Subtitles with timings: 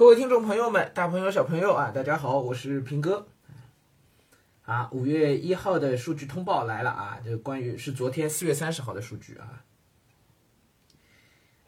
[0.00, 3.28] 各位听众朋友们，大朋友小朋友啊，大家好，我是平哥。
[4.62, 9.62] 啊，五月一号的数据通报来了啊，就关于是昨天四月三十号的数据啊。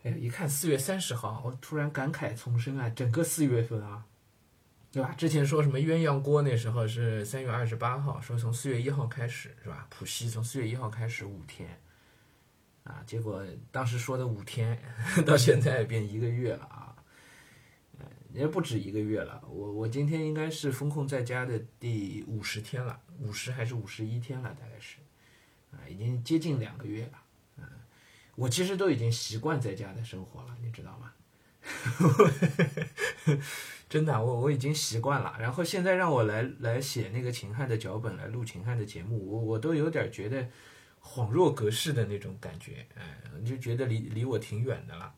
[0.05, 4.07] 哎，一看四月三十号，我突然感慨丛生啊，整个四月份啊，
[4.91, 5.15] 对吧？
[5.19, 9.87] 之前说什么鸳鸯锅那时候是三月二十八号，说从四月一号开始是吧？
[9.91, 11.69] 浦西从四月一号开始五天，
[12.85, 14.83] 啊，结果当时说的五天，
[15.27, 16.82] 到现在变一个月了啊。
[18.35, 24.97] 也不止一个月了，我我今天应该是封控在家的第五十天了，五十还是五十一天了，大概是，
[25.71, 27.23] 啊，已经接近两个月了，
[27.59, 27.65] 嗯，
[28.37, 31.13] 我其实都已经习惯在家的生活了，你知道吗？
[33.89, 35.37] 真的，我我已经习惯了。
[35.39, 40.49] 然后现在让我来来写那个秦汉的脚本，来录秦汉的节目，我我都有点觉得
[41.01, 45.15] 恍若隔世的那种感觉，哎，就觉得离离我挺远的了。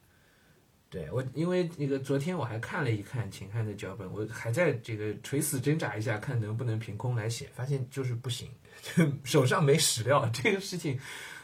[0.95, 8.49] 对我，因为那个昨天我还看了一看秦汉的脚本，我还在这个垂死挣扎一下，看能不能凭空来写，发现就是不行，
[8.81, 10.97] 就手上没史料，这个事情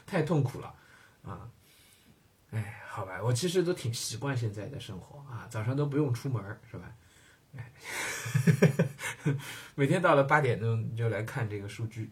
[0.06, 0.72] 太痛苦了
[1.24, 1.50] 啊！
[2.52, 6.94] 哎，好吧，我其实都挺习惯现在的生活啊，早上都不用出门是吧？
[7.56, 7.72] 哎，
[9.74, 12.08] 每天到了八点钟就来看这个数据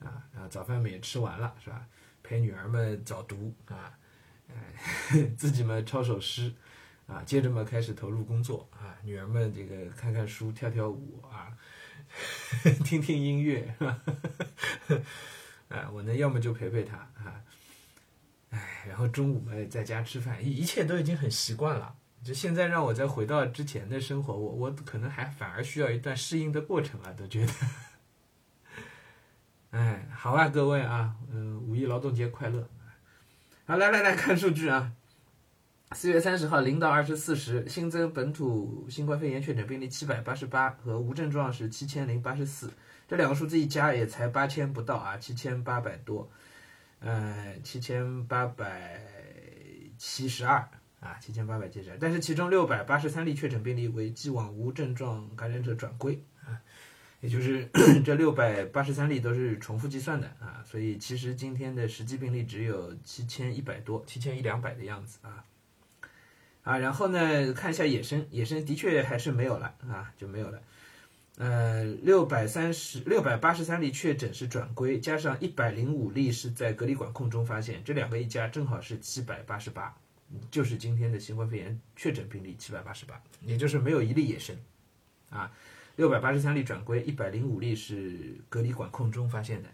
[0.00, 1.86] 啊，然后早饭们也吃完了是吧？
[2.24, 3.96] 陪女儿们早读啊，
[5.36, 6.52] 自己们抄首诗。
[7.06, 11.52] 啊，接着嘛开始投入工作啊，女儿们这个看看书、跳跳舞啊，
[12.82, 13.74] 听听音乐，
[15.68, 17.44] 啊，我呢要么就陪陪她啊，
[18.48, 21.94] 哎，然后中午嘛在家吃饭，一一切都已经很习惯了。
[22.22, 27.52] 就现在让我再回到之前的生活，我我可能还反而需要一段适应的过程了，都觉得。
[29.72, 32.66] 哎，好啊，各位啊，嗯，五一劳动节快乐。
[33.66, 34.92] 好，来来来看数据啊。
[35.92, 42.70] 四月三十号零到二十四时，新增本土新冠肺炎确诊病例七百八十八，和无症状是七千零八十四，
[43.08, 46.30] 这两个数字一加也才八千不到啊，七千八百多，
[46.98, 49.00] 呃，七千八百
[49.96, 50.68] 七十二
[51.00, 51.96] 啊，七千八百七十二。
[51.98, 56.22] 但是其中六百八十三例确诊病例为既往无症状感染者转归，
[57.24, 57.66] 也就是
[58.04, 65.42] 这六百八十三例都是重复计算的啊，所以其实今天的实际病例只有七千一百多，七千一两百的样子啊。
[66.64, 70.60] 啊，然后呢，看一下野生，野生的确还是没有了啊，就没有了。
[71.38, 79.96] 呃，六百三十六百八十三例确诊是转归，加上一百零五例是在隔离管控中发现，这两个一加正好是七百八十八，
[80.50, 84.54] 就是今天的新冠肺炎确诊病例七百八十八，也就是没有一例野生。
[85.30, 85.50] 啊，
[85.96, 89.68] 六百八十三例转归，一百零五例是隔离管控中发现的。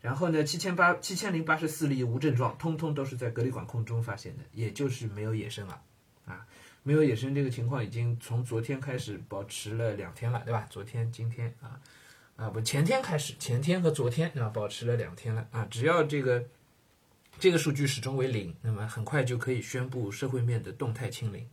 [0.00, 5.80] 然后呢，七千八七千零八十四例无症状，通通都是在隔离管控中发现的，也就是没有野生了。
[6.24, 6.46] 啊，
[6.84, 10.66] 没有野生这个情况已经从昨天开始保持了两天了，对吧？
[10.70, 11.80] 昨天、今天啊，
[12.36, 15.66] 啊不，前天开始，前天和昨天啊，保持了两天了啊。
[15.70, 16.44] 只要这个
[17.40, 21.44] 这个数据始终为零，那么很快就可以宣布社会面的动态清零。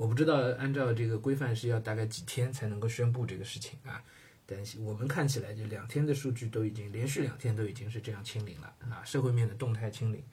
[0.00, 4.02] 我不知道按照这个规范是要大概几天才能够宣布这个事情啊，
[4.46, 10.24] 但是我们看起来就两天的数据都已经连续两天都已经是这样清零了啊，社会面的动态清零。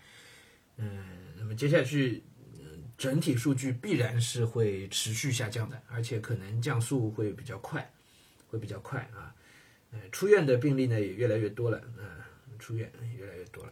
[0.77, 1.03] 嗯，
[1.37, 2.23] 那么接下去。
[2.33, 7.87] 嗯整体数据必然是会持续下降的，而且可能降速会比较快，
[8.47, 9.35] 会比较快啊。
[9.91, 12.03] 呃，出院的病例呢也越来越多了，嗯，
[12.57, 13.71] 出院越来越多了，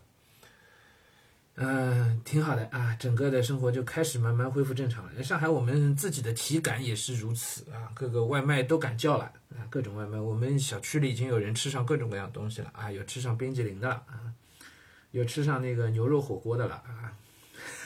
[1.55, 2.95] 嗯，挺好的啊。
[2.99, 5.23] 整个的生活就开始慢慢恢复正常了。
[5.23, 14.33] 上海我们自己的体感也是如此啊，各个外卖都敢叫了啊，各种外卖，我们小区里已经有人吃上各种各样东西了啊，有吃上冰激凌的了啊，
[15.11, 17.13] 有吃上那个牛肉火锅的了啊。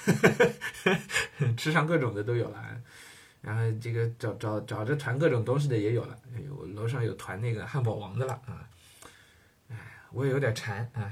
[1.55, 2.65] 吃上各种的都有了，
[3.41, 8.67] 然后这个找找找着团各种东西的也有了，有楼上有团那个汉堡王的了啊，
[10.11, 11.11] 我也有点馋啊，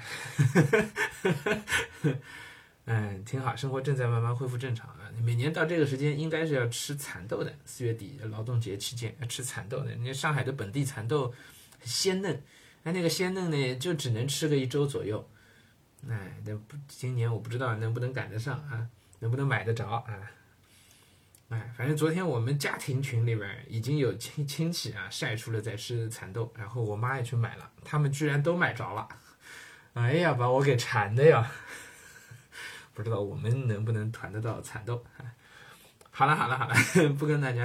[2.86, 5.12] 嗯，挺好，生活正在慢慢恢复正常啊。
[5.22, 9.96] 每年到这个时间应该是要吃蚕豆的，四月底劳动节期间要吃蚕豆的。
[9.98, 11.34] 那上海的本地蚕豆
[11.84, 12.42] 鲜嫩，
[12.84, 15.28] 那，那个鲜嫩呢就只能吃个一周左右。
[16.08, 18.88] 哎，那不今年我不知道能不能赶得上啊，
[19.20, 20.32] 能不能买得着啊？
[21.50, 29.08] 哎，反正昨天我们家庭群里边已经有亲亲戚啊晒出了在吃蚕豆，然后我妈也去买了，他们居然都买着了，
[29.94, 31.50] 哎呀，把我给馋的呀！
[32.94, 35.04] 不知道我们能不能团得到蚕豆？
[36.12, 36.76] 好了好了好了，
[37.18, 37.64] 不跟大家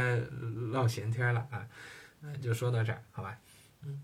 [0.71, 1.67] 唠闲天了啊，
[2.41, 3.37] 就说到这儿，好吧？
[3.83, 4.03] 嗯。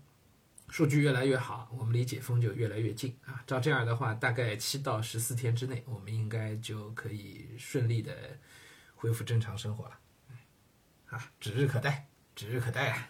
[0.69, 3.41] 数据越来越好，我们离解封就越来越近啊！
[3.47, 8.11] 照这样的话，大概七到十四天之内，我们应该就可以顺利的
[8.99, 9.97] 恢复正常生活了。
[11.07, 12.05] 啊指日可待
[12.35, 13.07] 指日可待啊。